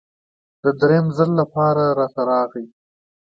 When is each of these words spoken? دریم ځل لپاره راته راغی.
دریم 0.79 1.05
ځل 1.17 1.29
لپاره 1.41 1.83
راته 1.99 2.21
راغی. 2.29 2.65